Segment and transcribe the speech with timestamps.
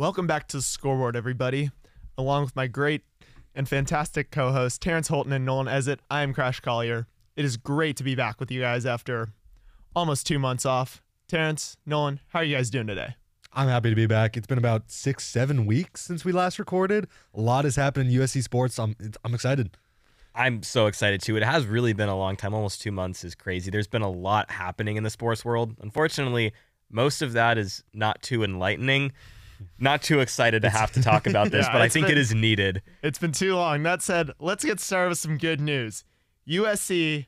[0.00, 1.70] Welcome back to the scoreboard, everybody.
[2.16, 3.02] Along with my great
[3.54, 7.06] and fantastic co hosts, Terence Holton and Nolan Ezzet, I am Crash Collier.
[7.36, 9.28] It is great to be back with you guys after
[9.94, 11.02] almost two months off.
[11.28, 13.16] Terence, Nolan, how are you guys doing today?
[13.52, 14.38] I'm happy to be back.
[14.38, 17.06] It's been about six, seven weeks since we last recorded.
[17.34, 18.78] A lot has happened in USC sports.
[18.78, 19.76] I'm, I'm excited.
[20.34, 21.36] I'm so excited too.
[21.36, 22.54] It has really been a long time.
[22.54, 23.70] Almost two months is crazy.
[23.70, 25.76] There's been a lot happening in the sports world.
[25.82, 26.54] Unfortunately,
[26.90, 29.12] most of that is not too enlightening.
[29.78, 32.20] Not too excited to have to talk about this, Yeah, but I think been- it
[32.20, 32.82] is needed.
[33.02, 33.82] It's been too long.
[33.82, 36.04] That said, let's get started with some good news.
[36.48, 37.26] USC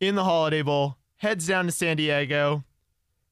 [0.00, 2.64] in the Holiday Bowl heads down to San Diego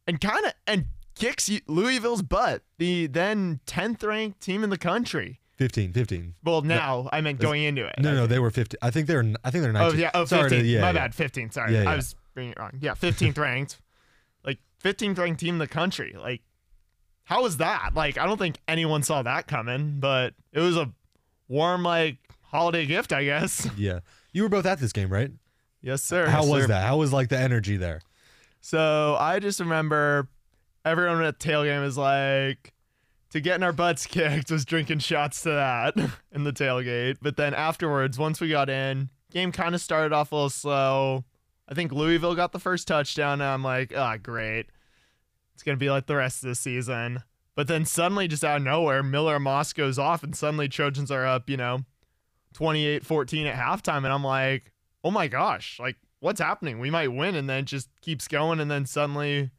[0.06, 5.40] and kind of and kicks Louisville's butt, the then 10th ranked team in the country.
[5.56, 6.34] 15, 15.
[6.42, 7.94] Well, now I meant going into it.
[7.98, 8.78] No, no, they were 15.
[8.80, 9.98] I think they're, I think they're 19.
[9.98, 10.58] Oh yeah, oh Sorry 15.
[10.60, 10.92] to- yeah, My yeah.
[10.92, 11.50] bad, 15.
[11.50, 12.78] Sorry, Yeah, I was bringing it wrong.
[12.80, 13.78] Yeah, 15th ranked,
[14.44, 16.16] like 15th ranked team in the country.
[16.18, 16.40] Like,
[17.30, 17.90] how was that?
[17.94, 20.90] Like, I don't think anyone saw that coming, but it was a
[21.48, 23.68] warm like holiday gift, I guess.
[23.76, 24.00] Yeah.
[24.32, 25.30] You were both at this game, right?
[25.80, 26.26] yes, sir.
[26.26, 26.68] How Yes, was sir.
[26.68, 26.84] that?
[26.86, 28.00] How was like the energy there?
[28.60, 30.28] So I just remember
[30.84, 32.72] everyone at the tailgate was like,
[33.30, 35.94] to getting our butts kicked was drinking shots to that
[36.32, 37.18] in the tailgate.
[37.22, 41.24] But then afterwards, once we got in, game kind of started off a little slow.
[41.68, 44.66] I think Louisville got the first touchdown, and I'm like, ah, great.
[45.60, 47.22] It's gonna be like the rest of the season.
[47.54, 51.26] But then suddenly, just out of nowhere, Miller Moss goes off, and suddenly Trojans are
[51.26, 51.80] up, you know,
[52.54, 54.72] 28-14 at halftime, and I'm like,
[55.04, 56.78] oh my gosh, like what's happening?
[56.78, 59.50] We might win, and then just keeps going, and then suddenly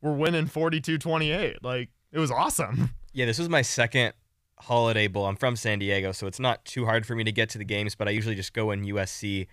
[0.00, 1.58] we're winning 42-28.
[1.60, 2.94] Like it was awesome.
[3.16, 4.12] Yeah, this was my second
[4.58, 5.26] holiday bowl.
[5.26, 7.64] I'm from San Diego, so it's not too hard for me to get to the
[7.64, 9.46] games, but I usually just go when USC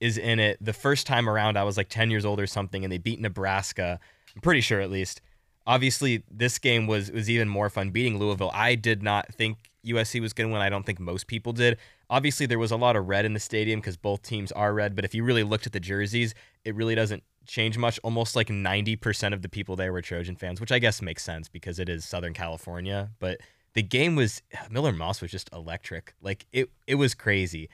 [0.00, 0.58] is in it.
[0.60, 3.20] The first time around, I was like 10 years old or something, and they beat
[3.20, 4.00] Nebraska.
[4.34, 5.20] I'm pretty sure at least.
[5.66, 7.90] Obviously, this game was was even more fun.
[7.90, 10.62] Beating Louisville, I did not think USC was going to win.
[10.62, 11.78] I don't think most people did.
[12.08, 14.94] Obviously, there was a lot of red in the stadium because both teams are red.
[14.94, 16.34] But if you really looked at the jerseys,
[16.64, 17.98] it really doesn't change much.
[18.02, 21.48] Almost like 90% of the people there were Trojan fans, which I guess makes sense
[21.48, 23.10] because it is Southern California.
[23.18, 23.40] But
[23.74, 26.14] the game was Miller Moss was just electric.
[26.20, 27.68] Like it, it was crazy.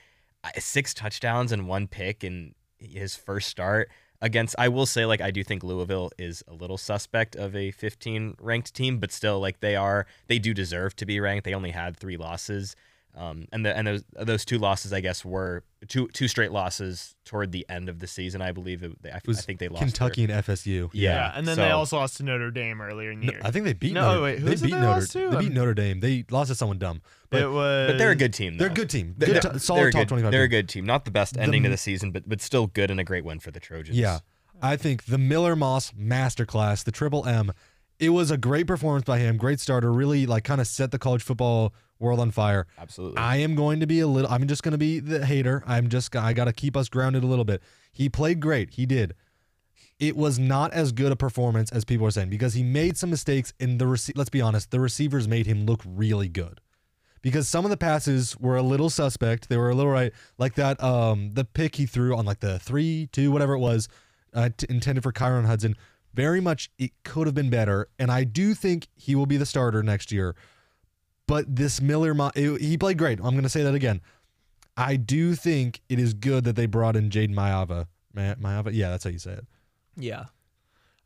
[0.57, 3.89] Six touchdowns and one pick in his first start
[4.23, 4.55] against.
[4.57, 8.37] I will say, like I do think Louisville is a little suspect of a 15
[8.39, 11.45] ranked team, but still, like they are, they do deserve to be ranked.
[11.45, 12.75] They only had three losses.
[13.15, 17.15] Um, and the and those those two losses, I guess, were two two straight losses
[17.25, 18.41] toward the end of the season.
[18.41, 20.91] I believe it, I, was I think they lost Kentucky and FSU.
[20.91, 23.31] their- yeah, and then so- they also lost to Notre Dame earlier in the No,
[23.33, 23.41] year.
[23.43, 25.29] I think they beat No, Notre wait, who They beat they Notre lost to?
[25.29, 25.99] They beat Notre Dame.
[25.99, 27.03] They lost to someone dumb.
[27.29, 28.57] But it was, but they're a good team.
[28.57, 29.13] they're a good team.
[29.17, 30.49] They're, Good t- solid they're a top good, 25 They're a team.
[30.51, 30.85] good team.
[30.85, 33.23] Not the best The ending to the season, but but still good and a great
[33.25, 33.95] win for the Trojans.
[33.97, 34.19] Yeah.
[34.61, 37.51] I think the Miller Moss masterclass, the triple M,
[37.99, 39.37] it was a great performance by him.
[39.37, 39.91] Great starter.
[39.93, 42.67] Really like kind of set the college football world on fire.
[42.77, 43.17] absolutely.
[43.17, 44.29] I am going to be a little.
[44.31, 45.63] I'm just going to be the hater.
[45.65, 46.15] I'm just.
[46.15, 47.63] I got to keep us grounded a little bit.
[47.91, 48.71] He played great.
[48.71, 49.15] He did.
[49.99, 53.09] It was not as good a performance as people are saying because he made some
[53.09, 54.11] mistakes in the.
[54.15, 54.69] Let's be honest.
[54.69, 56.59] The receivers made him look really good
[57.23, 59.49] because some of the passes were a little suspect.
[59.49, 60.83] They were a little right, like that.
[60.83, 63.87] Um, the pick he threw on like the three, two, whatever it was,
[64.33, 65.75] uh, t- intended for Kyron Hudson.
[66.13, 69.47] Very much, it could have been better, and I do think he will be the
[69.47, 70.35] starter next year.
[71.27, 73.19] But this Miller, he played great.
[73.19, 74.01] I'm going to say that again.
[74.75, 77.87] I do think it is good that they brought in Jayden Maiava.
[78.13, 79.45] Ma- Maiava, yeah, that's how you say it.
[79.95, 80.25] Yeah.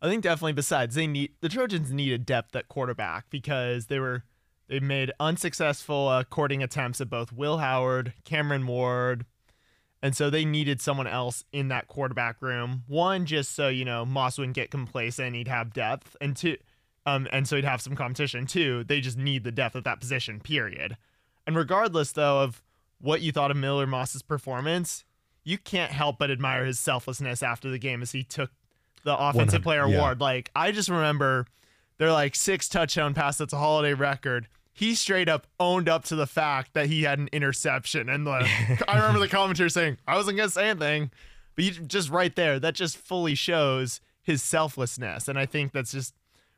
[0.02, 4.24] I think definitely besides they need the Trojans needed depth at quarterback because they were
[4.68, 9.26] they made unsuccessful uh, courting attempts at both Will Howard, Cameron Ward,
[10.02, 12.84] and so they needed someone else in that quarterback room.
[12.88, 16.58] One, just so you know Moss wouldn't get complacent, he'd have depth, and two,
[17.08, 18.46] um, and so he'd have some competition.
[18.46, 18.84] too.
[18.84, 20.42] they just need the depth at that position.
[20.42, 20.98] Period.
[21.48, 22.62] And regardless though of
[23.00, 25.06] what you thought of Miller Moss's performance,
[25.46, 28.52] you can't help but admire his selflessness after the game as he took
[29.06, 29.98] the offensive 100, player yeah.
[29.98, 30.20] award.
[30.20, 31.48] Like I just remember
[31.98, 34.50] they're like six touchdown pass that's a holiday record.
[34.74, 38.32] He straight up owned up to the fact that he had an interception, and the,
[38.88, 41.10] I remember the commentator saying, "I wasn't gonna say anything,"
[41.56, 45.94] but you just right there, that just fully shows his selflessness, and I think that's
[45.94, 46.14] just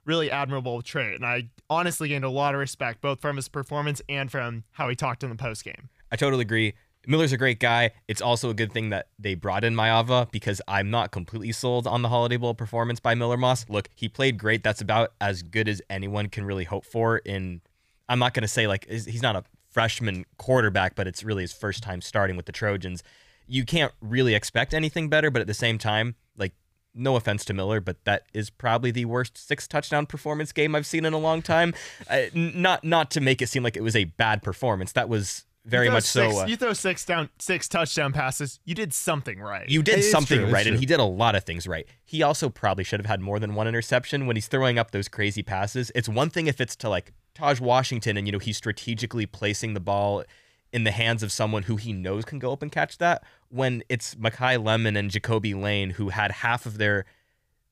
[0.10, 1.16] really admirable trait.
[1.16, 4.90] And I honestly gained a lot of respect both from his performance and from how
[4.90, 5.90] he talked in the post game.
[6.12, 6.74] I totally agree.
[7.08, 7.92] Miller's a great guy.
[8.08, 11.86] It's also a good thing that they brought in Maiava because I'm not completely sold
[11.86, 13.70] on the Holiday Bowl performance by Miller Moss.
[13.70, 14.64] Look, he played great.
[14.64, 17.20] That's about as good as anyone can really hope for.
[17.20, 17.62] In
[18.10, 21.54] I'm not going to say like he's not a freshman quarterback, but it's really his
[21.54, 23.04] first time starting with the Trojans.
[23.48, 26.54] You can't really expect anything better, but at the same time, like
[26.94, 30.86] no offense to Miller, but that is probably the worst six touchdown performance game I've
[30.86, 31.74] seen in a long time.
[32.10, 34.92] Uh, not not to make it seem like it was a bad performance.
[34.94, 36.42] That was very much six, so.
[36.42, 38.60] Uh, you throw six down, six touchdown passes.
[38.66, 39.70] You did something right.
[39.70, 41.88] you did It's something true, right, and he did a lot of things right.
[42.06, 45.08] He also probably should have had more than one interception when he's throwing up those
[45.08, 45.92] crazy passes.
[45.96, 49.74] It's one thing if it's to like Tahj Washington and you know he's strategically placing
[49.74, 50.24] the ball
[50.72, 53.24] in the hands of someone who he knows can go up and catch that.
[53.50, 57.06] When it's Makai Lemon and Ja'Kobi Lane who had half of their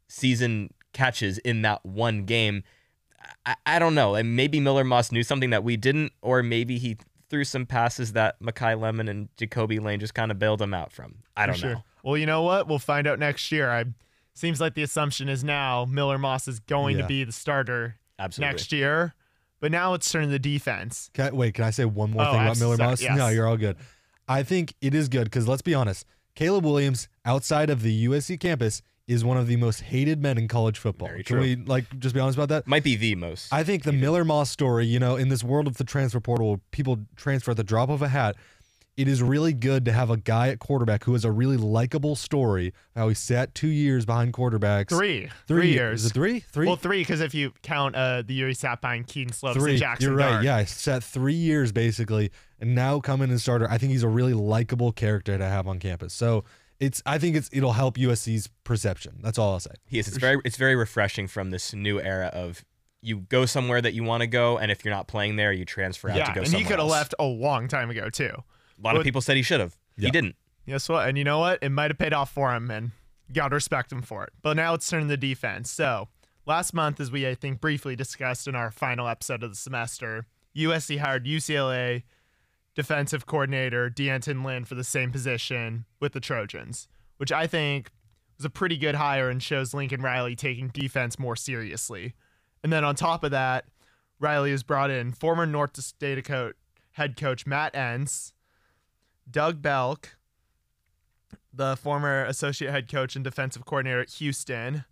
[0.08, 2.64] season catches in that one game.
[3.46, 4.16] I, I don't know.
[4.16, 6.98] And maybe Miller Moss knew something that we didn't, or maybe he
[7.30, 10.92] threw some passes that Makai Lemon and Ja'Kobi Lane just kind of bailed him out
[10.92, 11.16] from.
[11.36, 11.74] I don't sure.
[11.74, 11.84] know.
[12.04, 12.68] Well, you know what?
[12.68, 13.70] We'll find out next year.
[13.70, 13.86] I
[14.34, 17.02] seems like the assumption is now Miller Moss is going Yeah.
[17.04, 18.54] to be the starter Absolutely.
[18.54, 19.14] next year.
[19.60, 21.10] But now let's turn to the defense.
[21.14, 23.02] Can I, wait, can I say one more Oh, thing about Miller Moss?
[23.02, 23.18] yes.
[23.18, 23.78] No, you're all good.
[24.28, 26.06] I think it is good because let's be honest,
[26.36, 30.48] Caleb Williams outside of the USC campus is one of the most hated men in
[30.50, 31.08] college football.
[31.08, 31.42] Very Can true.
[31.42, 32.68] we like just be honest about that?
[32.68, 33.52] Might be the most.
[33.54, 36.60] I think the Miller Moss story, you know, in this world of the transfer portal,
[36.72, 38.36] people transfer at the drop of a hat.
[38.98, 42.16] It is really good to have a guy at quarterback who has a really likable
[42.16, 42.74] story.
[42.96, 44.90] How he sat two years behind quarterbacks.
[44.90, 45.30] Three.
[45.48, 46.04] Three years.
[46.04, 46.40] Is it three?
[46.40, 46.66] Three?
[46.66, 49.72] Well, three because if you count uh, the year he sat behind Kedon Slovis three.
[49.72, 50.30] and Jackson You're right.
[50.32, 50.44] Dart.
[50.44, 53.70] Yeah, I sat three years basically, and now coming in starter.
[53.70, 56.14] I think he's a really likable character to have on campus.
[56.14, 56.44] So
[56.80, 57.04] it's.
[57.06, 57.50] I think it's.
[57.54, 59.20] It'll help USC's perception.
[59.22, 59.72] That's all I'll say.
[59.86, 60.08] he is.
[60.08, 62.66] It's very it's very refreshing from this new era of
[63.04, 65.66] you go somewhere that you want to go, and if you're not playing there, you
[65.66, 66.58] transfer out Yeah, to go somewhere.
[66.60, 68.32] and he could have left a long time ago too.
[68.80, 69.78] A lot of people said he should have.
[69.98, 70.06] Yeah.
[70.06, 70.36] He didn't.
[70.68, 71.08] Guess what?
[71.08, 71.60] And you know what?
[71.62, 72.92] It might have paid off for him, and
[73.32, 74.32] gotta respect him for it.
[74.42, 75.70] But now let's turn to the defense.
[75.72, 76.10] So
[76.46, 80.26] last month, as we I think briefly discussed in our final episode of the semester,
[80.56, 82.04] USC hired UCLA
[82.76, 86.88] defensive coordinator D'Anton Lynn for the same position with the Trojans,
[87.18, 87.90] which I think
[88.38, 92.14] was a pretty good hire and shows Lincoln Riley taking defense more seriously.
[92.64, 93.66] And then on top of that,
[94.20, 96.54] Riley has brought in former North Dakota
[96.92, 98.34] head coach Matt Entz,
[99.30, 100.18] Doug Belk,
[101.54, 104.86] the former associate head coach and defensive coordinator at Houston,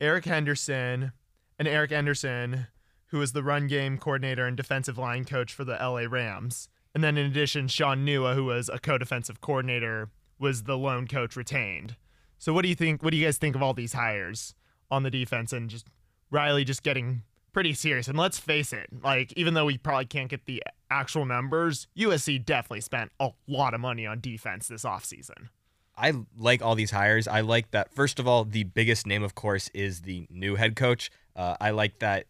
[0.00, 1.12] Eric Henderson,
[1.58, 2.66] and Eric Anderson,
[3.06, 6.68] who was the run game coordinator and defensive line coach for the LA Rams.
[6.94, 11.36] And then in addition, Sean Nua, who was a co-defensive coordinator, was the lone coach
[11.36, 11.96] retained.
[12.38, 13.02] So what do you think?
[13.02, 14.54] What do you guys think of all these hires
[14.90, 15.86] on the defense and just
[16.30, 17.22] Riley just getting
[17.52, 18.08] pretty serious?
[18.08, 20.62] And let's face it, like even though we probably can't get the
[20.92, 25.48] actual numbers, USC definitely spent a lot of money on defense this offseason.
[25.96, 27.28] I like all these hires.
[27.28, 27.92] I like that.
[27.92, 31.10] First of all, the biggest name, of course, is the new head coach.
[31.36, 32.26] Uh, I like that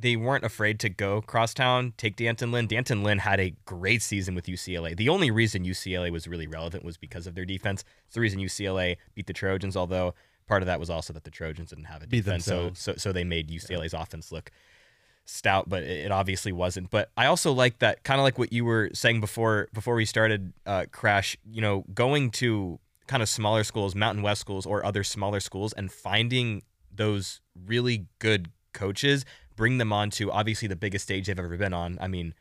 [0.00, 2.66] they weren't afraid to go crosstown, take D'Anton Lynn.
[2.66, 4.96] D'Anton Lynn had a great season with UCLA.
[4.96, 7.84] The only reason UCLA was really relevant was because of their defense.
[8.06, 10.14] It's the reason UCLA beat the Trojans, although
[10.46, 12.44] part of that was also that the Trojans didn't have a defense.
[12.44, 14.50] So, so, so they made UCLA's offense look
[15.30, 16.90] stout, but it, obviously wasn't.
[16.90, 20.04] But I also like that, kind of like what you were saying before before we
[20.04, 21.36] started uh, Crash.
[21.50, 25.72] You know, going to kind of smaller schools, Mountain West schools, or other smaller schools,
[25.72, 26.62] and finding
[26.92, 29.24] those really good coaches,
[29.56, 31.98] bring them on to obviously the biggest stage they've ever been on.
[32.00, 32.34] I mean.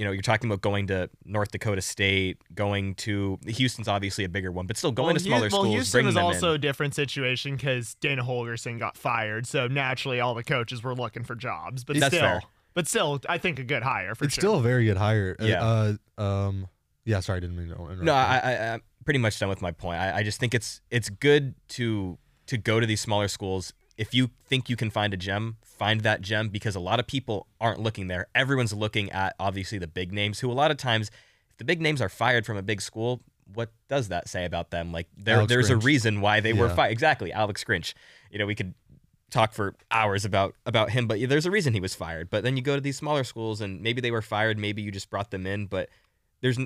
[0.00, 4.30] You know, you're talking about going to North Dakota State, going to Houston's obviously a
[4.30, 5.74] bigger one, but still going well, to smaller Hu- well, schools.
[5.74, 6.34] Houston bringing was them in.
[6.36, 10.94] also a different situation because Dana Holgorsen got fired, so naturally all the coaches were
[10.94, 11.84] looking for jobs.
[11.84, 12.42] But That's still, fair.
[12.72, 14.40] but still, I think a good hire for it's sure.
[14.40, 15.36] still a very good hire.
[15.38, 15.94] Uh, Yeah.
[16.18, 16.68] Uh, um.
[17.04, 17.20] Yeah.
[17.20, 18.02] Sorry, I didn't mean to interrupt.
[18.02, 18.14] No.
[18.14, 20.00] I, I, I'm pretty much done with my point.
[20.00, 23.74] I, I just think it's it's good to to go to these smaller schools.
[24.00, 27.06] If you think you can find a gem, find that gem because a lot of
[27.06, 28.28] people aren't looking there.
[28.34, 30.40] Everyone's looking at obviously the big names.
[30.40, 31.10] Who a lot of times,
[31.50, 33.20] if the big names are fired from a big school,
[33.52, 34.90] what does that say about them?
[34.90, 36.92] Like there, there's a reason why they were fired.
[36.92, 37.92] Exactly, Alex Grinch.
[38.30, 38.72] You know, we could
[39.30, 42.30] talk for hours about about him, but there's a reason he was fired.
[42.30, 44.90] But then you go to these smaller schools, and maybe they were fired, maybe you
[44.90, 45.90] just brought them in, but
[46.40, 46.58] there's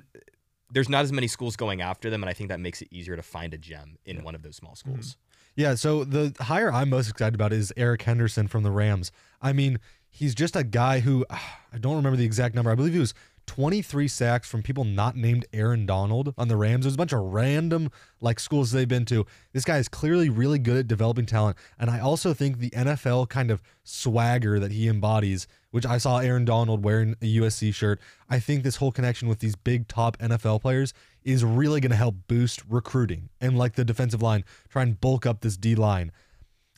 [0.70, 3.16] there's not as many schools going after them, and I think that makes it easier
[3.16, 5.10] to find a gem in one of those small schools.
[5.10, 5.33] Mm-hmm.
[5.56, 9.12] Yeah, so the hire I'm most excited about is Eric Henderson from the Rams.
[9.40, 9.78] I mean,
[10.10, 12.70] he's just a guy who ah, I don't remember the exact number.
[12.70, 13.14] I believe he was
[13.46, 16.84] 23 sacks from people not named Aaron Donald on the Rams.
[16.84, 19.26] There's a bunch of random like schools they've been to.
[19.52, 23.28] This guy is clearly really good at developing talent, and I also think the NFL
[23.28, 28.00] kind of swagger that he embodies, which I saw Aaron Donald wearing a USC shirt.
[28.28, 30.94] I think this whole connection with these big top NFL players
[31.24, 35.24] is really going to help boost recruiting and like the defensive line, try and bulk
[35.26, 36.12] up this D line.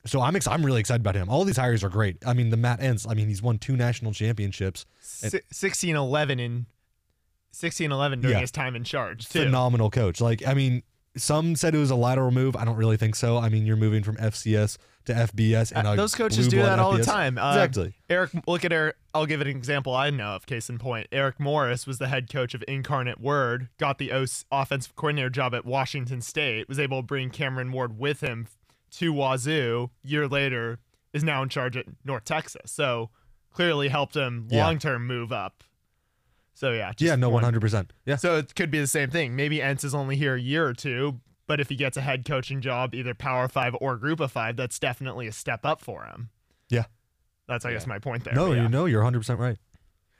[0.04, 1.28] So I'm ex- I'm really excited about him.
[1.28, 2.16] All these hires are great.
[2.24, 3.06] I mean, the Matt Entz.
[3.10, 4.86] I mean, he's won two national championships.
[5.00, 6.66] Si- 16-11 in
[7.52, 8.40] 16-11 during Yeah.
[8.40, 9.40] his time in charge too.
[9.44, 10.20] Phenomenal coach.
[10.20, 10.82] Like, I mean,
[11.16, 12.56] some said it was a lateral move.
[12.56, 13.38] I don't really think so.
[13.38, 16.92] I mean, you're moving from FCS to FBS, and Uh, those coaches do that all
[16.96, 17.38] the time.
[17.38, 17.94] Uh, Exactly.
[18.10, 18.96] Eric, look at Eric.
[19.14, 20.46] I'll give an example I know of.
[20.46, 24.44] Case in point, Eric Morris was the head coach of Incarnate Word, got the OC
[24.50, 28.48] offensive coordinator job at Washington State, was able to bring Cameron Ward with him
[28.92, 29.90] to Wazoo.
[30.02, 30.80] Year later,
[31.12, 32.72] is now in charge at North Texas.
[32.72, 33.10] So
[33.52, 35.62] clearly helped him long term move up.
[36.56, 37.90] So yeah, just Yeah, no, 100%.
[38.06, 38.16] Yeah.
[38.16, 39.36] So it could be the same thing.
[39.36, 42.24] Maybe Entz is only here a year or two, but if he gets a head
[42.24, 46.04] coaching job, either Power Five or Group of Five, that's definitely a step up for
[46.04, 46.30] him.
[46.70, 46.86] Yeah.
[47.46, 48.34] That's I guess my point there.
[48.34, 48.62] No, yeah.
[48.62, 49.58] you know, you're 100% right.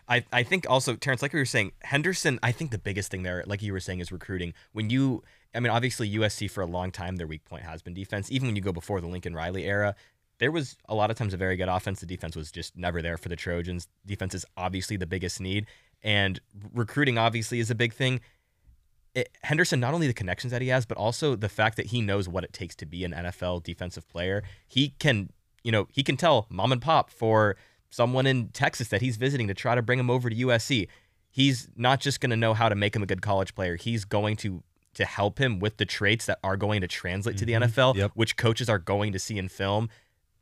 [0.08, 2.38] I, I think also Terence, like we were saying, Henderson.
[2.42, 4.52] I think the biggest thing there, like you were saying, is recruiting.
[4.72, 5.22] When you,
[5.54, 8.30] I mean, obviously USC for a long time, their weak point has been defense.
[8.30, 9.96] Even when you go before the Lincoln Riley era,
[10.38, 12.00] there was a lot of times a very good offense.
[12.00, 13.88] The defense was just never there for the Trojans.
[14.04, 15.66] Defense is obviously the biggest need,
[16.06, 16.40] and
[16.72, 18.20] recruiting obviously is a big thing.
[19.14, 22.00] It, Henderson, not only the connections that he has, but also the fact that he
[22.00, 24.42] knows what it takes to be an NFL defensive player.
[24.68, 25.30] He can,
[25.64, 27.56] you know, he can tell mom and pop for
[27.90, 30.86] someone in Texas that he's visiting to try to bring him over to USC.
[31.30, 33.76] He's not just going to know how to make him a good college player.
[33.76, 34.62] He's going to
[34.94, 37.64] to help him with the traits that are going to translate to the Mhm.
[37.64, 38.12] NFL, Yep.
[38.14, 39.90] which coaches are going to see in film.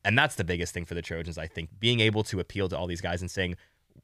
[0.05, 2.79] And that's the biggest thing for the Trojans, I think, being able to appeal to
[2.79, 3.57] all these guys and saying,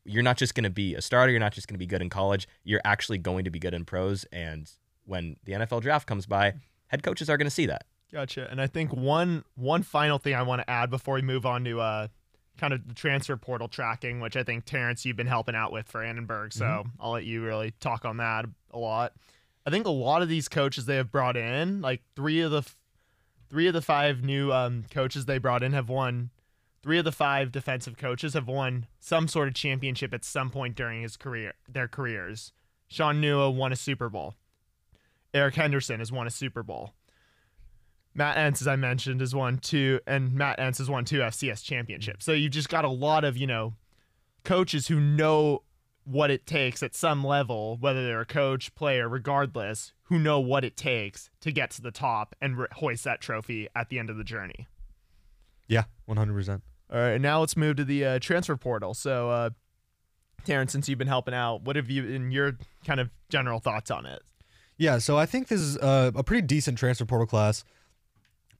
[0.04, 2.02] you're not just going to be a starter, you're not just going to be good
[2.02, 4.24] in college, you're actually going to be good in pros.
[4.32, 4.70] And
[5.04, 6.54] when the NFL draft comes by,
[6.88, 7.84] head coaches are going to see that.
[8.12, 8.48] Gotcha.
[8.50, 11.64] And I think one one final thing I want to add before we move on
[11.64, 12.08] to uh
[12.58, 15.88] kind of the transfer portal tracking, which I think Terence you've been helping out with
[15.88, 16.52] for Annenberg.
[16.52, 16.88] So Mm-hmm.
[17.00, 19.12] I'll let you really talk on that a lot.
[19.64, 22.58] I think a lot of these coaches they have brought in, like three of the
[22.58, 22.76] f-
[23.48, 26.30] three of the five new um, coaches they brought in have won.
[26.82, 30.76] Three of the five defensive coaches have won some sort of championship at some point
[30.76, 32.52] during his career, their careers.
[32.88, 34.34] Sean Nua won a Super Bowl.
[35.34, 36.94] Eric Henderson has won a Super Bowl.
[38.14, 41.62] Matt Entz, as I mentioned, has won two, and Matt Entz has won two FCS
[41.62, 42.24] championships.
[42.24, 43.74] So you've just got a lot of, you know,
[44.42, 45.62] coaches who know
[46.04, 50.64] what it takes at some level, whether they're a coach, player, regardless, who know what
[50.64, 54.16] it takes to get to the top and hoist that trophy at the end of
[54.16, 54.66] the journey.
[55.68, 56.62] Yeah, 100%.
[56.92, 58.94] All right, and now let's move to the uh, transfer portal.
[58.94, 59.50] So, uh,
[60.44, 63.92] Terence, since you've been helping out, what have you, in your kind of general thoughts
[63.92, 64.22] on it?
[64.76, 67.62] Yeah, so I think this is uh, a pretty decent transfer portal class.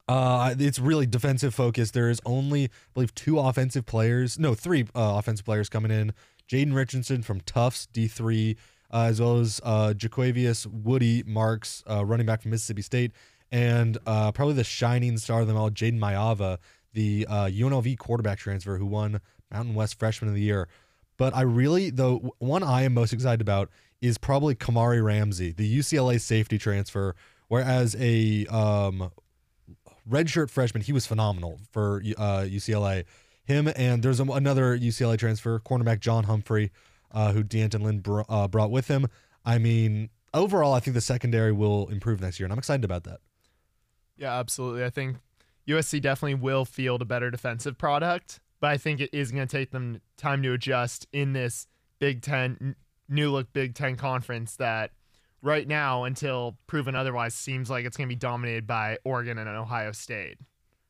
[0.07, 1.93] Uh, it's really defensive focused.
[1.93, 4.39] There is only, I believe, two offensive players.
[4.39, 6.13] No, three uh, offensive players coming in.
[6.47, 8.55] Jaden Richardson from Tufts, D3,
[8.93, 13.11] uh, as well as uh, Jaquavius Woody Marks, running back from Mississippi State,
[13.51, 16.59] and probably the shining star of them all, Jayden Maiava,
[16.93, 19.21] the uh, UNLV quarterback transfer who won
[19.51, 20.67] Mountain West Freshman of the Year.
[21.17, 23.69] But I really, the one I am most excited about
[24.01, 27.15] is probably Kamari Ramsey, the UCLA safety transfer.
[27.47, 29.11] Whereas a um,
[30.09, 33.05] redshirt freshman, he was phenomenal for uh, UCLA.
[33.43, 36.71] Him and there's a, another UCLA transfer, cornerback John Humphrey,
[37.11, 39.07] uh, who D'Anton Lynn br- uh, brought with him.
[39.43, 43.03] I mean, overall, I think the secondary will improve next year, and I'm excited about
[43.03, 43.19] that.
[44.17, 44.83] Yeah, absolutely.
[44.83, 45.17] I think
[45.67, 49.57] USC definitely will field a better defensive product, but I think it is going to
[49.57, 51.67] take them time to adjust in this
[51.99, 52.75] Big Ten,
[53.07, 54.91] new look Big Ten conference that
[55.41, 59.47] right now, until proven otherwise, seems like it's going to be dominated by Oregon and
[59.49, 60.37] Ohio State.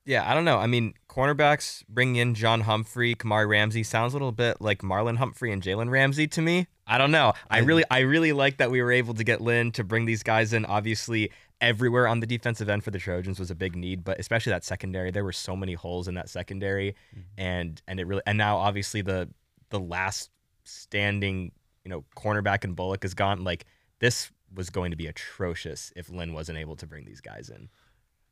[0.04, 0.58] Yeah, I don't know.
[0.58, 5.18] I mean, cornerbacks bringing in John Humphrey, Kamari Ramsey sounds a little bit like Marlon
[5.18, 6.68] Humphrey and Jalen Ramsey to me.
[6.88, 7.34] I don't know.
[7.51, 10.06] I I- really, I really like that we were able to get Lynn to bring
[10.06, 10.66] these guys in.
[10.66, 14.51] Obviously, everywhere on the defensive end for the Trojans was a big need, but especially
[14.51, 17.22] that secondary, there were so many holes in that secondary, mm-hmm.
[17.38, 19.30] and and it really, and now obviously the
[19.70, 20.32] the last
[20.63, 21.51] standing,
[21.86, 23.44] you know, cornerback and Bullock is gone.
[23.44, 23.65] Like
[24.00, 27.70] this was going to be atrocious if Lynn wasn't able to bring these guys in.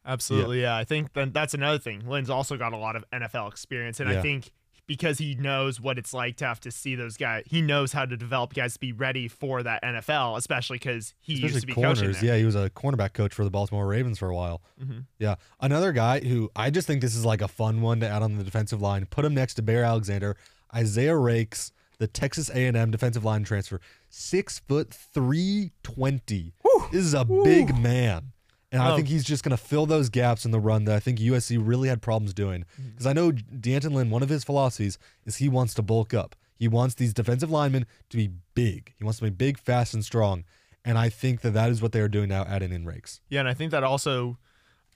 [0.06, 0.76] Absolutely, yeah.
[0.76, 2.08] I think then that's another thing.
[2.08, 4.52] Lynn's also got a lot of NFL experience, and I think
[4.90, 8.04] because he knows what it's like to have to see those guys, he knows how
[8.06, 11.66] to develop guys to be ready for that NFL, especially because he used to Especially
[11.68, 12.26] be coaching there.
[12.26, 14.62] Yeah, he was a cornerback coach for the Baltimore Ravens for a while.
[14.84, 15.06] Mhm.
[15.20, 18.24] Yeah, another guy who I just think this is like a fun one to add
[18.24, 19.06] on the defensive line.
[19.06, 20.36] Put him next to Bear Alexander,
[20.76, 23.80] Isaiah Raikes, the Texas A&M defensive line transfer,
[24.10, 26.54] six foot three twenty.
[26.92, 28.32] This is a big man.
[28.72, 28.96] And I Oh.
[28.96, 31.58] think he's just going to fill those gaps in the run that I think USC
[31.60, 32.66] really had problems doing.
[32.80, 32.90] Mm-hmm.
[32.92, 36.36] Because I know D'Anton Lynn, one of his philosophies is he wants to bulk up.
[36.56, 38.94] He wants these defensive linemen to be big.
[38.98, 40.44] He wants to be big, fast, and strong.
[40.86, 43.22] And I think that that is what they are doing now, adding in Raikes.
[43.30, 44.38] Yeah, and I think that also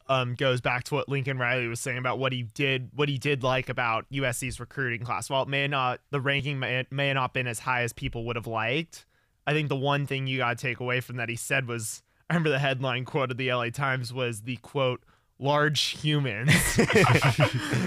[0.10, 3.18] um, goes back to what Lincoln Riley was saying about what he did, what he
[3.18, 5.30] did like about USC's recruiting class.
[5.30, 8.36] While it may not, the ranking may, may not been as high as people would
[8.36, 9.06] have liked.
[9.48, 12.04] I think the one thing you got to take away from that he said was,
[12.34, 15.02] remember the headline quote of the LA Times was the quote
[15.40, 16.50] large humans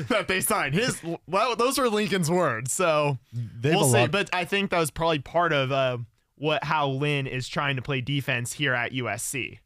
[0.09, 0.75] that they signed.
[0.75, 2.73] His well, those were Lincoln's words.
[2.73, 3.99] So They have we'll a see.
[3.99, 5.99] lot- But I think that was probably part of uh,
[6.37, 9.59] what how Lynn is trying to play defense here at USC.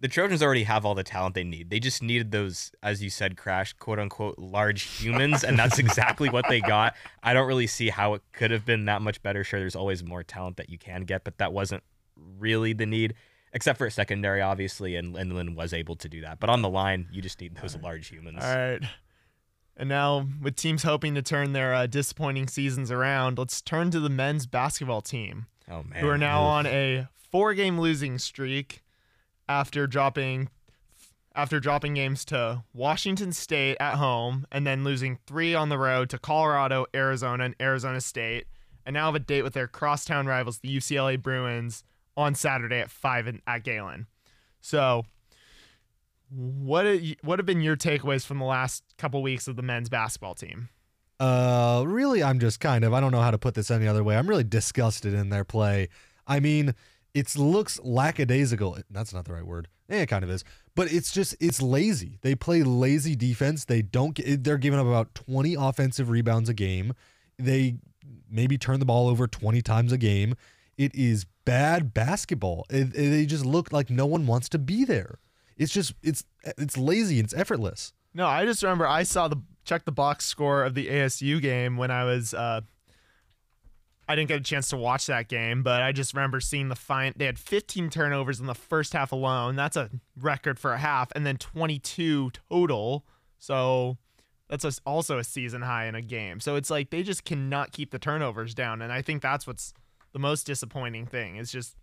[0.00, 1.70] the Trojans already have all the talent they need.
[1.70, 6.28] They just needed those, as you said, crash quote unquote large humans, and that's exactly
[6.28, 6.94] what they got.
[7.22, 9.42] I don't really see how it could have been that much better.
[9.42, 11.82] Sure, there's always more talent that you can get, but that wasn't
[12.38, 13.14] really the need,
[13.54, 16.40] except for a secondary, obviously, and, and Lynn was able to do that.
[16.40, 18.40] But on the line, you just need those large humans.
[18.42, 18.82] All right.
[19.76, 24.00] And now, with teams hoping to turn their uh, disappointing seasons around, let's turn to
[24.00, 28.82] the men's basketball team, Oh man, who are now on a four-game losing streak
[29.48, 30.48] after dropping
[31.34, 36.08] after dropping games to Washington State at home and then losing three on the road
[36.10, 38.46] to Colorado, Arizona, and Arizona State,
[38.86, 41.82] and now have a date with their crosstown rivals, the UCLA Bruins,
[42.16, 44.06] on Saturday at five in, at Galen.
[44.60, 45.04] So,
[46.30, 49.88] what are- what have been your takeaways from the last couple weeks of the men's
[49.88, 50.68] basketball team?
[51.20, 54.02] Uh, really, I'm just kind of, I don't know how to put this any other
[54.02, 54.16] way.
[54.16, 55.88] I'm really disgusted in their play.
[56.26, 56.74] I mean,
[57.14, 58.78] it looks lackadaisical.
[58.90, 59.68] That's not the right word.
[59.88, 60.42] Eh, it kind of is.
[60.74, 62.18] But it's just, it's lazy.
[62.22, 63.64] They play lazy defense.
[63.64, 66.94] They don't get, they're giving up about 20 offensive rebounds a game.
[67.38, 67.76] They
[68.28, 70.34] maybe turn the ball over 20 times a game.
[70.76, 72.64] It is bad basketball.
[72.70, 75.18] It, it- they just look like no one wants to be there.
[75.56, 76.24] It's just, it's,
[76.58, 77.20] it's lazy.
[77.20, 77.92] It's effortless.
[78.12, 81.76] No, I just remember I saw the check the box score of the ASU game
[81.76, 82.60] when I was uh
[84.06, 86.76] I didn't get a chance to watch that game, but I just remember seeing the
[86.76, 89.56] fine they had 15 turnovers in the first half alone.
[89.56, 89.90] That's a
[90.20, 93.06] record for a half and then 22 total.
[93.38, 93.96] So
[94.48, 96.38] that's also a season high in a game.
[96.40, 99.72] So it's like they just cannot keep the turnovers down and I think that's what's
[100.14, 101.36] the most disappointing thing.
[101.36, 101.76] It's just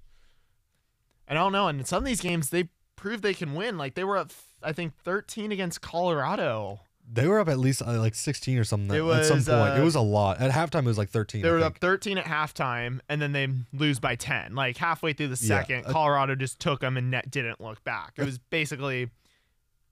[1.27, 3.77] I don't know, and in some of these games they prove they can win.
[3.77, 4.31] Like they were up
[4.63, 6.79] I think 13 against Colorado.
[7.13, 9.75] They were up at least uh, like 16 or something It at some was, point.
[9.75, 10.39] it uh, was a lot.
[10.39, 11.41] At halftime, it was like 13.
[11.41, 11.75] They I were think.
[11.75, 14.55] up 13 at halftime, and then they lose by 10.
[14.55, 17.83] Like halfway through the Yeah, second, uh, Colorado just took them and net didn't look
[17.83, 18.13] back.
[18.17, 19.09] It was basically,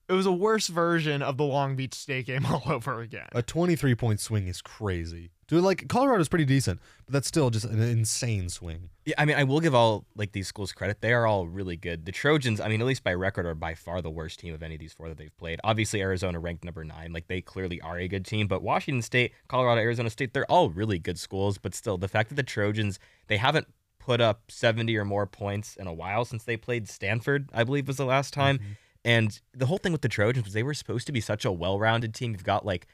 [0.10, 3.28] it was a worse version of the Long Beach State game all over again.
[3.34, 5.30] A 23 point swing is crazy.
[5.48, 8.90] Dude, like Colorado's pretty decent, but that's still just an insane swing.
[9.06, 11.02] Yeah, I mean, I will give all like these schools credit.
[11.02, 12.06] They are all really good.
[12.06, 14.62] The Trojans, I mean, at least by record, are by far the worst team of
[14.62, 15.60] any of these four that they've played.
[15.64, 17.14] Obviously, Arizona ranked number nine.
[17.14, 18.48] Like they clearly are a good team.
[18.48, 21.58] But Washington State, Colorado, Arizona State, they're all really good schools.
[21.58, 23.68] But still, the fact that the Trojans they haven't
[24.00, 27.88] put up 70 or more points in a while since they played Stanford, I believe
[27.88, 28.58] was the last time.
[28.58, 28.72] Mm-hmm.
[29.06, 31.52] And the whole thing with the Trojans was they were supposed to be such a
[31.52, 32.32] well-rounded team.
[32.32, 32.88] You've got like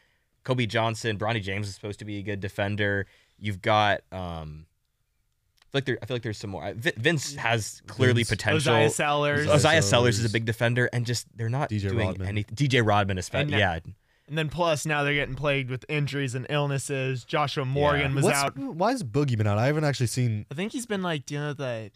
[0.43, 3.07] Kobe Johnson, Bronny James is supposed to be a good defender.
[3.39, 6.73] You've got um I feel like there I feel like there's some more.
[6.73, 8.29] Vi- Vince has clearly Vince.
[8.29, 8.73] potential.
[8.73, 12.07] Oziyah Sellers, Oziyah Oziyah Sellers is a big defender, and just they're not DJ doing
[12.07, 12.27] Rodman.
[12.27, 12.55] anything.
[12.55, 13.53] DJ Rodman, especially.
[13.53, 13.79] And Yeah,
[14.27, 17.25] and then plus now they're getting plagued with injuries and illnesses.
[17.25, 18.57] Joshua Morgan was What's, out.
[18.57, 19.57] Why is Boogie been out?
[19.57, 20.45] I haven't actually seen.
[20.51, 21.91] I think he's been like dealing with a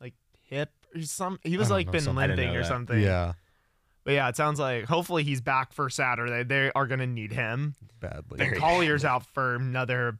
[0.00, 1.40] like hip or some.
[1.42, 2.28] He was like been something.
[2.28, 3.00] Limping or something.
[3.00, 3.32] Yeah,
[4.06, 6.44] But yeah, it sounds like hopefully he's back for Saturday.
[6.44, 7.74] They are gonna need him.
[8.00, 8.38] badly.
[8.46, 10.18] And Collier's out for another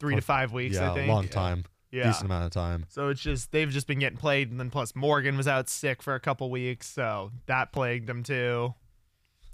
[0.00, 0.74] three to five weeks.
[0.76, 1.08] yeah, I think.
[1.08, 2.04] long time, Yeah.
[2.08, 2.86] decent amount of time.
[2.88, 6.02] So it's just they've just been getting played, and then plus Morgan was out sick
[6.02, 8.74] for a couple weeks, so that plagued them too.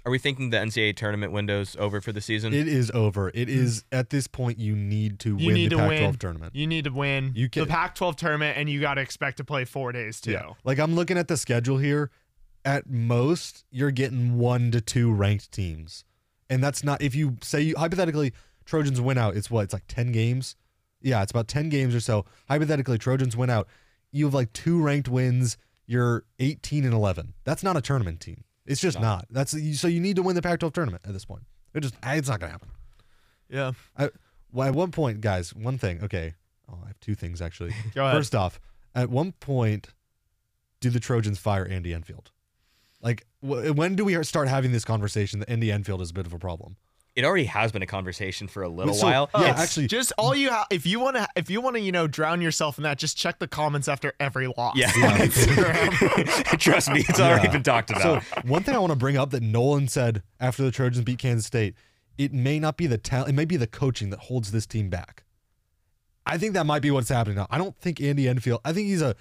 [0.05, 2.53] are we thinking the NCAA tournament window's over for the season?
[2.53, 3.29] It is over.
[3.33, 4.57] It is at this point.
[4.57, 6.15] You need to You win need the to Pac-12 win.
[6.15, 6.55] tournament.
[6.55, 9.43] You need to win You can- the Pac-12 tournament, and you got to expect to
[9.43, 10.31] play four days too.
[10.31, 10.53] Yeah.
[10.63, 12.09] Like I'm looking at the schedule here.
[12.67, 16.03] At most, you're getting one to two ranked teams.
[16.49, 18.33] And that's not if you say you, hypothetically
[18.65, 19.63] Trojans win out, it's what?
[19.63, 20.57] It's like 10 games.
[21.01, 22.25] Yeah, it's about 10 games or so.
[22.49, 23.67] Hypothetically Trojans win out.
[24.11, 27.35] You have like two ranked wins, you're 18 and 11.
[27.45, 28.43] That's not a tournament team.
[28.65, 29.03] It's just No.
[29.03, 29.25] not.
[29.29, 31.43] That's so you need to win the Pac-12 tournament at this point.
[31.73, 32.69] It just it's not going to happen.
[33.49, 33.71] Yeah.
[34.51, 36.03] Well, at one point, guys, one thing.
[36.03, 36.33] Okay.
[36.69, 37.73] Oh, I have two things actually.
[37.95, 38.17] Go ahead.
[38.17, 38.59] First off,
[38.93, 39.87] at one point,
[40.81, 42.31] do the Trojans fire Andy Enfield?
[43.07, 46.25] Like, wh- when do we start having this conversation that Andy Enfield is a bit
[46.25, 46.75] of a problem?
[47.15, 49.27] it already has been a conversation for a little So- while.
[49.33, 51.79] Yeah, It's- actually, just all you ha- if you want to if you want to
[51.81, 54.75] you know drown yourself in that, just check the comments after every loss.
[54.77, 54.91] yeah.
[54.95, 56.33] Yeah.
[56.59, 57.53] Trust me, it's already Yeah.
[57.53, 58.21] been talked about.
[58.23, 61.17] So one thing I want to bring up that Nolan said after the Trojans beat
[61.17, 61.73] Kansas State,
[62.19, 64.89] it may not be the talent, it may be the coaching that holds this team
[64.91, 65.23] back.
[66.25, 67.47] I think that might be what's happening now.
[67.49, 68.61] I don't think Andy Enfield.
[68.63, 69.15] I think he's a.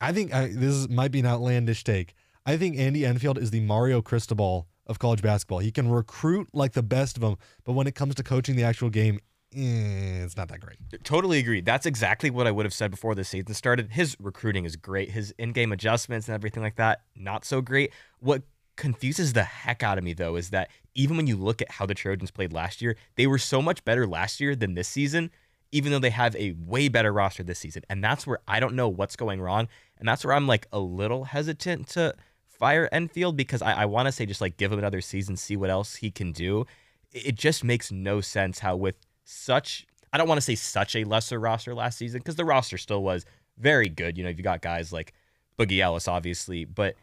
[0.00, 2.14] I think I, this is, might be an outlandish take.
[2.46, 5.58] I think Andy Enfield is the Mario Cristobal of college basketball.
[5.58, 8.64] He can recruit like the best of them, but when it comes to coaching the
[8.64, 9.20] actual game,
[9.54, 10.78] eh, it's not that great.
[11.04, 11.60] Totally agree.
[11.60, 13.90] That's exactly what I would have said before the season started.
[13.92, 15.10] His recruiting is great.
[15.10, 17.92] His in-game adjustments and everything like that, not so great.
[18.20, 18.42] What
[18.76, 21.84] confuses the heck out of me though is that even when you look at how
[21.84, 25.30] the Trojans played last year, they were so much better last year than this season,
[25.70, 27.82] even though they have a way better roster this season.
[27.90, 29.68] And that's where I don't know what's going wrong.
[29.98, 32.14] And that's where I'm like a little hesitant to
[32.60, 35.56] fire Enfield because I, I want to say just like give him another season, see
[35.56, 36.66] what else he can do.
[37.12, 38.94] It just makes no sense how with
[39.24, 42.78] such I don't want to say such a lesser roster last season because the roster
[42.78, 43.24] still was
[43.58, 44.18] very good.
[44.18, 45.12] You know, you got guys like
[45.58, 46.94] Boogie Ellis, obviously, but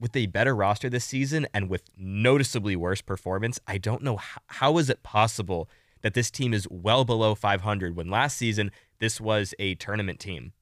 [0.00, 4.40] with a better roster this season and with noticeably worse performance, I don't know how,
[4.46, 5.68] how is it possible
[6.02, 10.52] that this team is well below 500 when last season this was a tournament team.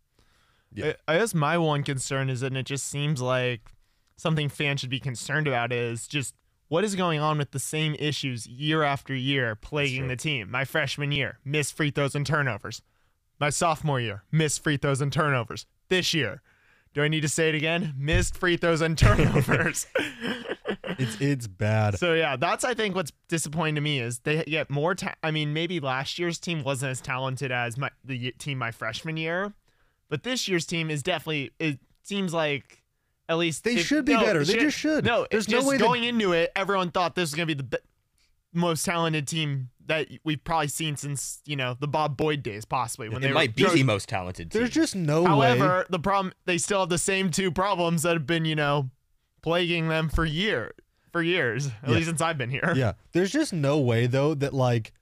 [0.73, 0.95] Yeah.
[1.07, 3.74] I, I guess my one concern is that it just seems like
[4.17, 6.35] something fans should be concerned about is just
[6.69, 10.51] what is going on with the same issues year after year plaguing the team.
[10.51, 12.83] My freshman year, missed free throws and turnovers.
[13.39, 15.67] My sophomore year, missed free throws and turnovers.
[15.89, 16.41] This year,
[16.95, 17.95] do I need to say it again?
[17.99, 19.87] Missed free throws and turnovers.
[20.99, 21.99] It's it's bad.
[21.99, 24.95] so yeah, that's I think what's disappointing to me is they get more.
[24.95, 28.71] Ta- I mean, maybe last year's team wasn't as talented as my the team my
[28.71, 29.53] freshman year,
[30.09, 31.51] but this year's team is definitely.
[31.59, 32.84] It seems like
[33.29, 34.41] at least They it- should be no, better.
[34.43, 35.05] it They just should.
[35.05, 37.55] No, There's no just way that- going into it, everyone thought this was gonna be
[37.55, 37.79] the be-
[38.53, 43.09] most talented team that we've probably seen since you know the Bob Boyd days, possibly
[43.09, 44.61] when it they might were be the most talented team.
[44.61, 45.29] There's just no way.
[45.29, 48.91] However, the problem they still have the same two problems that have been, you know,
[49.43, 50.73] plaguing them for year
[51.13, 51.95] for years, at Yeah.
[51.97, 52.73] least since I've been here.
[52.77, 54.93] Yeah, there's just no way though that like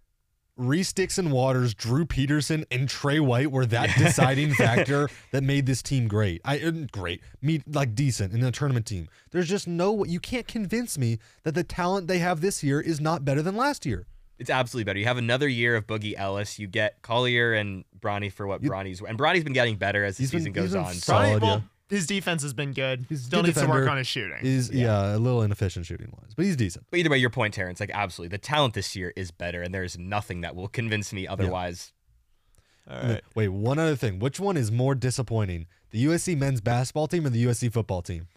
[0.57, 5.83] Reese Dixon Waters, Drew Peterson, and Tre White were that deciding factor that made this
[5.83, 6.41] team great.
[6.45, 9.09] I uh, great, me like decent in a tournament team.
[9.31, 13.01] There's just no you can't convince me that the talent they have this year is
[13.01, 14.07] not better than last year.
[14.38, 14.99] It's absolutely better.
[14.99, 16.59] You have another year of Boogie Ellis.
[16.59, 20.17] You get Collier and Bronny for what You- Bronny's and Bronny's been getting better as
[20.17, 20.95] the He's been- season he's goes been on.
[20.95, 21.38] solid.
[21.41, 21.61] Probably- yeah.
[21.90, 23.07] Well, his defense has been good.
[23.09, 24.38] He's a Still good needs to work on his shooting.
[24.40, 25.14] He's yeah.
[25.14, 26.87] a little inefficient shooting wise, but he's decent.
[26.90, 29.75] But either way, your point, Terence, like absolutely, the talent this year is better, and
[29.75, 31.92] there's nothing that will convince me otherwise.
[32.88, 34.18] All And then- Wait, one other thing.
[34.18, 35.66] Which one is more disappointing?
[35.90, 38.29] The USC men's basketball team or the USC football team?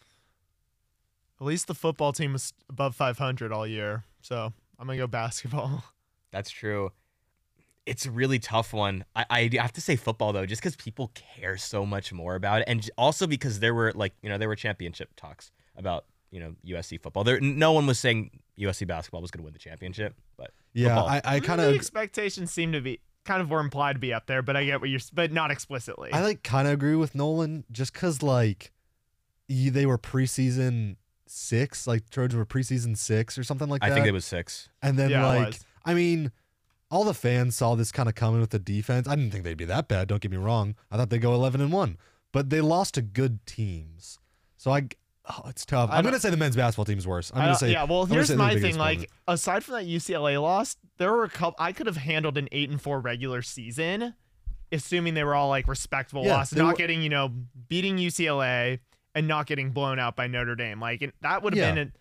[1.40, 5.84] At least the football team was above 500 all year, so I'm gonna go basketball.
[6.32, 6.92] That's true.
[7.86, 9.06] It's a really tough one.
[9.16, 12.62] I, I have to say football though, just because people care so much more about
[12.62, 16.40] it, and also because there were like you know there were championship talks about you
[16.40, 17.24] know USC football.
[17.24, 20.96] There, no one was saying USC basketball was going to win the championship, but Yeah,
[20.96, 21.10] Football.
[21.10, 24.14] I, I kind the of expectations seem to be kind of were implied to be
[24.14, 26.12] up there, but I get what you're, but not explicitly.
[26.14, 28.72] I like kind of agree with Nolan just because like
[29.48, 30.96] they were preseason
[31.28, 33.92] six, like Trojans were preseason six or something like that.
[33.92, 34.70] I think it was six.
[34.82, 35.60] and then Yeah, like.
[35.88, 36.32] I mean,
[36.96, 39.08] all the fans saw this kind of coming with the defense.
[39.08, 40.08] I didn't think they'd be that bad.
[40.08, 40.76] Don't get me wrong.
[40.90, 41.98] I thought they'd go eleven and one,
[42.32, 44.18] but they lost to good teams.
[44.58, 44.88] So I,
[45.30, 45.90] oh, it's tough.
[45.92, 47.32] I'm gonna say the men's basketball team's worse.
[47.36, 47.84] I'm gonna say yeah.
[47.84, 48.78] Well, I'm here's my thing.
[48.78, 49.12] Like, opponent.
[49.28, 51.56] aside from that UCLA loss, there were a couple.
[51.64, 54.16] I could have handled an eight and four regular season,
[54.72, 57.32] assuming they were all like respectable Yeah, losses, not were- getting you know
[57.68, 58.80] beating UCLA
[59.14, 60.80] and not getting blown out by Notre Dame.
[60.80, 61.72] Like that would have Yeah.
[61.72, 61.96] been it.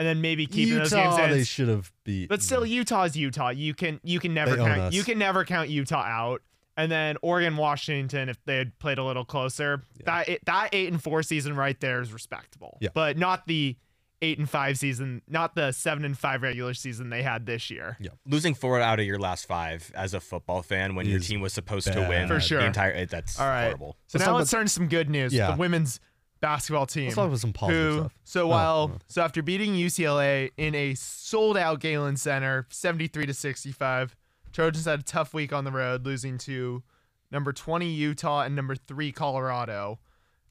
[0.00, 1.30] And then maybe keeping those games Utah, in.
[1.30, 2.30] they should have beat.
[2.30, 3.50] But still, Utah's Utah.
[3.50, 4.94] You can you can never They own count us.
[4.94, 6.40] you can never count Utah out.
[6.74, 10.90] And then Oregon, Washington, if they had played a little closer, that it, that eight
[10.90, 12.78] and four season right there is respectable.
[12.80, 12.88] Yeah.
[12.94, 13.76] But not the
[14.22, 17.98] eight and five season, not the seven and five regular season they had this year.
[18.24, 21.40] Losing four out of your last five as a football fan when your Is team
[21.42, 22.08] was supposed to bad.
[22.08, 22.60] win For sure.
[22.60, 23.64] the entire it, that's All right.
[23.64, 23.96] horrible.
[24.06, 25.34] So Let's now talk let's turn to some good news.
[25.34, 25.50] Yeah.
[25.50, 26.00] The women's
[26.40, 27.04] basketball team.
[27.04, 28.12] Let's talk about some positive who, stuff.
[28.24, 28.98] so Oh, while oh.
[29.06, 34.16] so after beating UCLA in a sold out Galen Center, 73 to 65,
[34.52, 36.82] Trojans had a tough week on the road, losing to
[37.30, 40.00] number 20 Utah and number 3 Colorado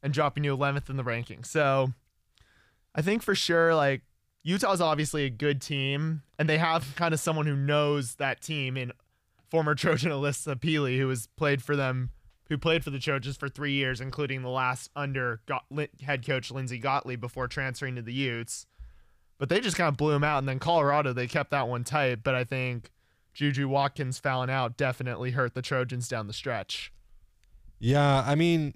[0.02, 1.48] and dropping to 11th in the rankings.
[1.48, 1.94] So
[2.96, 4.02] I think for sure like
[4.44, 8.78] Utah's obviously a good team and they have kind of someone who knows that team
[8.78, 8.92] in
[9.50, 12.12] former Trojan Alissa Pili who has played for them
[12.50, 15.42] who played for the Trojans for 3 years including the last under
[16.02, 18.66] head coach Lindsay Gottlieb before transferring to the Utes.
[19.38, 21.84] But they just kind of blew him out and then Colorado they kept that one
[21.84, 22.92] tight, but I think
[23.34, 26.92] Juju Watkins fouling out definitely hurt the Trojans down the stretch.
[27.80, 28.74] Yeah, I mean,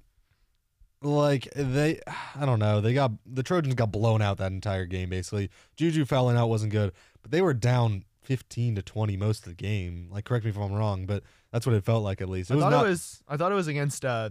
[1.02, 2.00] like they,
[2.36, 2.80] I don't know.
[2.80, 5.10] They got the Trojans got blown out that entire game.
[5.10, 9.46] Basically, Juju fouling out wasn't good, but they were down fifteen to twenty most of
[9.50, 10.08] the game.
[10.10, 12.50] Like, correct me if I'm wrong, but that's what it felt like at least.
[12.52, 12.86] It I was thought not.
[12.86, 14.30] it was I thought it was against uh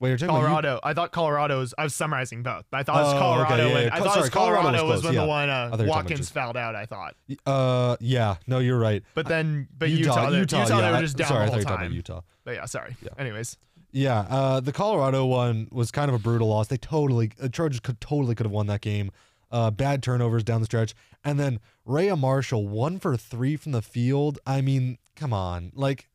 [0.00, 0.80] Wait, you're talking about Colorado.
[0.82, 1.74] I thought Colorado was.
[1.76, 2.64] I was summarizing both.
[2.72, 3.66] I thought it was Oh, okay, Colorado.
[3.68, 3.94] yeah, when, yeah.
[3.94, 5.20] I thought it was Colorado Colorado, was close, when yeah.
[5.20, 6.74] the one uh, thought you were talking about Watkins fouled out.
[6.74, 9.02] I thought, uh, yeah, no, you're right.
[9.14, 11.44] but then but Utah, Utah, they- Utah, Utah, they were I- just down sorry, I
[11.44, 11.86] the thought whole you were talking time.
[11.88, 12.20] about Utah.
[12.44, 12.96] But yeah, sorry.
[13.02, 13.10] Yeah.
[13.18, 13.58] Anyways,
[13.92, 16.68] Yeah, uh, the Colorado one was kind of a brutal loss.
[16.68, 19.10] They totally, the Trojans could totally could have won that game.
[19.52, 23.82] Uh, bad turnovers down the stretch, and then Rayah Marshall one for three from the
[23.82, 24.38] field.
[24.46, 26.08] I mean, come on, like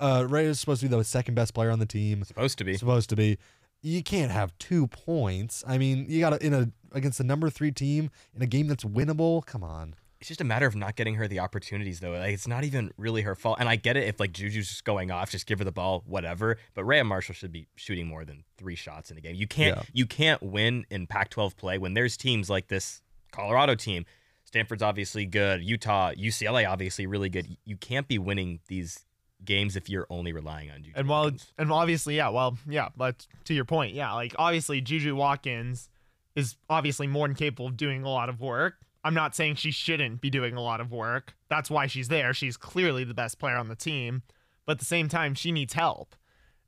[0.00, 2.24] uh, Rayah is supposed to be the second best player on the team.
[2.24, 2.76] Supposed to be.
[2.76, 3.38] Supposed to be.
[3.82, 5.62] You can't have two points.
[5.66, 8.66] I mean, you got to in a against the number three team in a game
[8.66, 9.44] that's winnable.
[9.44, 9.94] Come on.
[10.20, 12.10] It's just a matter of not getting her the opportunities, though.
[12.10, 13.58] Like it's not even really her fault.
[13.60, 16.02] And I get it if like Juju's just going off, just give her the ball,
[16.06, 16.56] whatever.
[16.74, 19.36] But Rayah Marshall should be shooting more than three shots in a game.
[19.36, 19.82] You can't Yeah.
[19.92, 24.06] you can't win in Pac-12 play when there's teams like this Colorado team.
[24.44, 25.62] Stanford's obviously good.
[25.62, 27.56] Utah, UCLA obviously really good.
[27.64, 29.04] You can't be winning these
[29.44, 30.92] games if you're only relying on Juju.
[30.96, 31.52] and while Watkins.
[31.58, 35.88] and obviously, yeah, well, yeah, but to your point, yeah, like obviously Juju Watkins
[36.34, 38.74] is obviously more than capable of doing a lot of work.
[39.04, 41.34] I'm not saying she shouldn't be doing a lot of work.
[41.48, 42.34] That's why she's there.
[42.34, 44.22] She's clearly the best player on the team,
[44.66, 46.14] but at the same time, she needs help.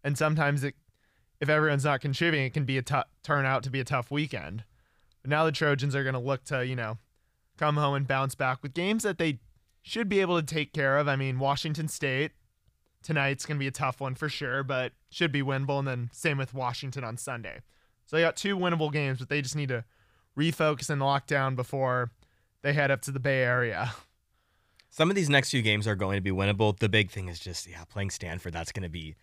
[0.03, 0.75] And sometimes it,
[1.41, 4.11] if everyone's not contributing, it can be a tou- turn out to be a tough
[4.11, 4.65] weekend.
[5.23, 6.99] But now the Trojans are going to look to you know
[7.59, 9.41] come home and bounce back with games that they
[9.83, 11.09] should be able to take care of.
[11.09, 12.33] I mean, Washington State
[13.03, 15.79] tonight's going to be a tough one for sure, but should be winnable.
[15.79, 17.61] And then same with Washington on Sunday.
[18.07, 19.85] So they got two winnable games, but they just need to
[20.37, 22.11] refocus and lock down before
[22.63, 23.93] they head up to the Bay Area.
[24.91, 26.77] Some of these next few games are going to be winnable.
[26.77, 28.53] The big thing is just yeah, playing Stanford.
[28.53, 29.15] That's going to be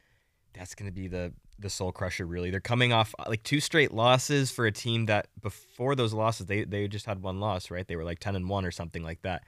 [0.53, 2.25] that's going to be the the soul crusher.
[2.25, 6.13] Really, they're coming off uh, like two straight losses for a team that before those
[6.13, 7.85] losses they they just had one loss, right?
[7.85, 9.43] They were like ten and one or something like that.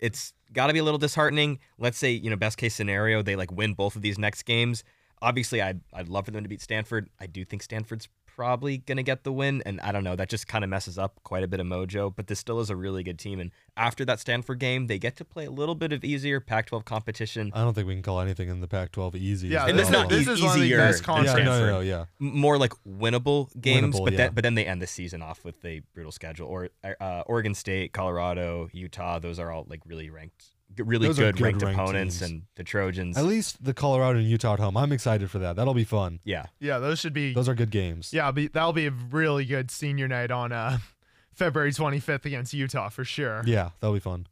[0.00, 1.60] It's got to be a little disheartening.
[1.78, 4.82] Let's say you know best case scenario they like win both of these next games.
[5.22, 7.08] Obviously, I'd I'd love for them to beat Stanford.
[7.20, 8.08] I do think Stanford's
[8.40, 10.16] probably gonna get the win, and I don't know.
[10.16, 12.10] That just kind of messes up quite a bit of mojo.
[12.16, 15.16] But this still is a really good team, and after that Stanford game, they get
[15.16, 17.50] to play a little bit of easier Pac-12 competition.
[17.54, 19.48] I don't think we can call anything in the Pac-12 easy.
[19.48, 21.22] Yeah, And this, it's not this e- is one of the easier best than yeah,
[21.22, 21.68] no, no, Stanford.
[21.70, 22.04] no, yeah.
[22.18, 24.16] More like winnable games, Winnable, but yeah.
[24.16, 26.48] then but then they end the season off with a brutal schedule.
[26.48, 30.46] Or uh, Oregon State, Colorado, Utah, those are all like really ranked, g-
[30.78, 32.30] really Those good, good ranked, ranked opponents, teams.
[32.30, 33.16] and the Trojans.
[33.18, 34.76] At least the Colorado and Utah at home.
[34.76, 35.56] I'm excited for that.
[35.56, 36.20] That'll be fun.
[36.24, 37.32] yeah, Yeah, those should be.
[37.34, 38.12] Those are good games.
[38.12, 40.78] yeah, be, that'll be a really good senior night on uh,
[41.34, 43.42] February 25th against Utah for sure.
[43.44, 44.26] Yeah, that'll be fun.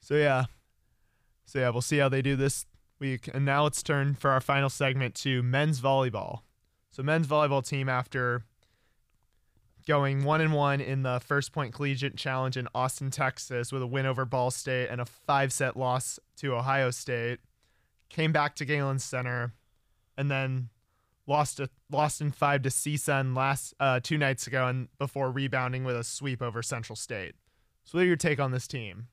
[0.00, 0.44] So yeah,
[1.44, 2.66] so yeah, we'll see how they do this
[2.98, 3.28] week.
[3.32, 6.40] And now let's turn for our final segment to men's volleyball.
[6.90, 8.44] So men's volleyball team after
[9.88, 13.86] going one and one in the First Point Collegiate Challenge in Austin, Texas, with a
[13.86, 17.40] win over Ball State and a five-set loss to Ohio State,
[18.10, 19.54] came back to Galen Center,
[20.16, 20.68] and then
[21.26, 25.84] lost a, lost in five to CSUN last uh, two nights ago, and before rebounding
[25.84, 27.34] with a sweep over Central State.
[27.84, 29.08] So, what are your take on this team?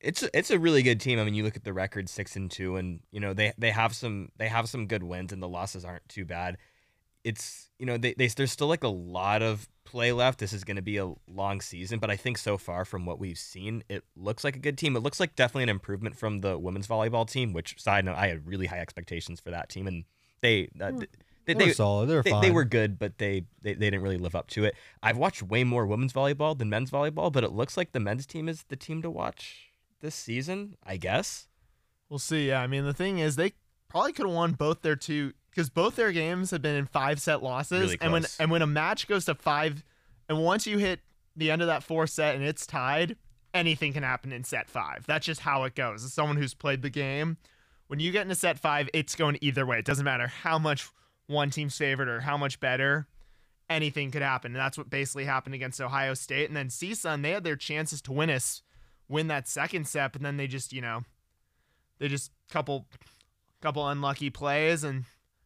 [0.00, 1.18] it's a- it's a really good team.
[1.18, 3.70] I mean, you look at the record six and two, and you know they they
[3.70, 6.58] have some they have some good wins, and the losses aren't too bad.
[7.22, 10.38] It's you know they, they there's still like a lot of play left.
[10.38, 13.18] This is going to be a long season, but I think so far from what
[13.18, 14.96] we've seen, it looks like a good team.
[14.96, 17.52] It looks like definitely an improvement from the women's volleyball team.
[17.52, 20.04] Which side note, I had really high expectations for that team, and
[20.40, 20.92] they uh,
[21.46, 22.08] they, They're they, solid.
[22.08, 22.42] They're they, fine.
[22.42, 24.74] they were good, but they, they they didn't really live up to it.
[25.02, 28.26] I've watched way more women's volleyball than men's volleyball, but it looks like the men's
[28.26, 30.76] team is the team to watch this season.
[30.84, 31.48] I guess.
[32.08, 32.48] We'll see.
[32.48, 33.52] Yeah, I mean, the thing is, they
[33.88, 37.20] probably could have won both their two because both their games have been in five
[37.20, 37.80] set losses.
[37.80, 39.84] Really and when and when a match goes to five,
[40.28, 41.00] and once you hit
[41.36, 43.16] the end of that four set and it's tied,
[43.52, 45.04] anything can happen in set five.
[45.06, 46.04] That's just how it goes.
[46.04, 47.36] As someone who's played the game,
[47.86, 49.78] when you get into set five, it's going either way.
[49.78, 50.88] It doesn't matter how much
[51.26, 53.06] one team's favored or how much better.
[53.70, 56.48] Anything could happen, and that's what basically happened against Ohio State.
[56.48, 58.62] And then CSUN, they had their chances to win us,
[59.08, 61.04] win that second set, and then they just, you know,
[61.98, 62.86] they just couple
[63.62, 65.04] couple unlucky plays and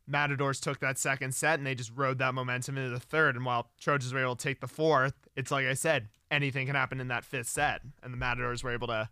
[0.09, 3.37] Matadors took that second set and they just rode that momentum into the third.
[3.37, 6.75] And while Trojans were able to take the fourth, it's like I said, anything can
[6.75, 7.83] happen in that fifth set.
[8.03, 9.09] And the Matadors were able to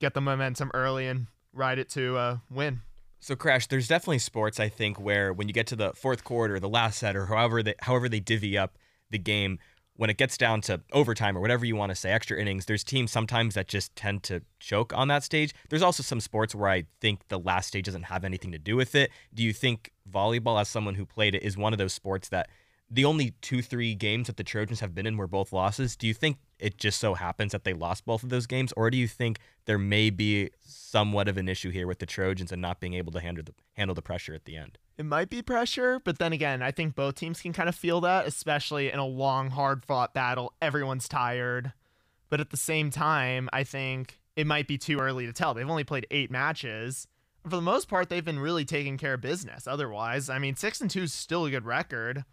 [0.00, 2.80] get the momentum early and ride it to a win.
[3.20, 6.60] So Crash, there's definitely sports I think where when you get to the fourth quarter,
[6.60, 8.76] the last set, or however they however they divvy up
[9.10, 9.58] the game,
[9.96, 12.82] when it gets down to overtime or whatever you want to say, extra innings, there's
[12.82, 15.54] teams sometimes that just tend to choke on that stage.
[15.68, 18.76] There's also some sports where I think the last stage doesn't have anything to do
[18.76, 19.10] with it.
[19.32, 22.48] Do you think volleyball, as someone who played it, is one of those sports that
[22.90, 25.96] the only two, three games that the Trojans have been in were both losses?
[25.96, 28.90] Do you think it just so happens that they lost both of those games, or
[28.90, 32.60] do you think there may be somewhat of an issue here with the Trojans and
[32.60, 34.78] not being able to handle the handle the pressure at the end?
[34.96, 38.00] It might be pressure, but then again, I think both teams can kind of feel
[38.02, 40.52] that, especially in a long, hard fought battle.
[40.62, 41.72] Everyone's tired.
[42.30, 45.54] But at the same time, I think it might be too early to tell.
[45.54, 47.08] They've only played eight matches.
[47.42, 49.66] For the most part, they've been really taking care of business.
[49.66, 52.24] Otherwise, I mean, six and two is still a good record.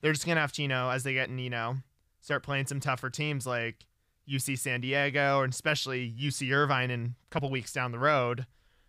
[0.00, 1.76] They're just gonna have to, you know, as they get in, you know,
[2.20, 3.84] start playing some tougher teams like
[4.28, 8.46] UC San Diego, and especially UC Irvine in a couple weeks down the road,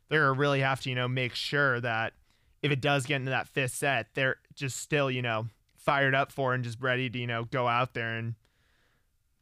[0.09, 2.13] they're gonna really have to, you know, make sure that
[2.61, 6.31] if it does get into that fifth set, they're just still, you know, fired up
[6.31, 8.35] for and just ready to, you know, go out there and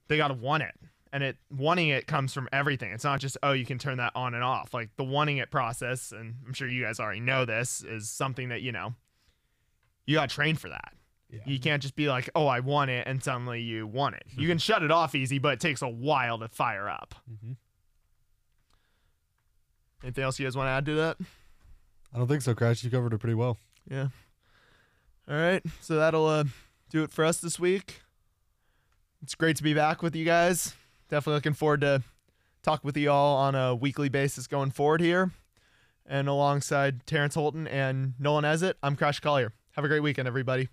[0.07, 0.75] they gotta want it.
[1.11, 2.91] And it wanting it comes from everything.
[2.91, 4.73] It's not just, oh, you can turn that on and off.
[4.73, 8.49] Like the wanting it process, and I'm sure you guys already know this, is something
[8.49, 8.95] that, you know,
[10.05, 10.93] you gotta train for that.
[11.31, 11.39] Yeah.
[11.45, 14.23] You can't just be like, oh, I want it, and suddenly you want it.
[14.37, 17.15] You can shut it off easy, but it takes a while to fire up.
[17.27, 17.53] hmm
[20.03, 21.17] Anything else you guys want to add to that?
[22.15, 22.81] I don't think so, Crash.
[22.81, 23.57] You covered it pretty well.
[23.91, 24.07] Yeah.
[25.29, 25.61] All right.
[25.81, 26.45] So that'll uh,
[26.89, 27.99] do it for us this week.
[29.21, 30.75] It's great to be back with you guys.
[31.09, 32.03] Definitely looking forward to
[32.63, 35.31] talk with you all on a weekly basis going forward here.
[36.05, 39.51] And alongside Terence Holton and Nolan Ezzet, I'm Crash Collier.
[39.71, 40.69] Have a great weekend, everybody.